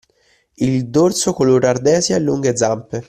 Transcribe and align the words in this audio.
Il 0.65 0.89
dorso 0.89 1.31
color 1.31 1.63
ardesia 1.67 2.15
e 2.15 2.19
lunghe 2.21 2.57
zampe. 2.57 2.99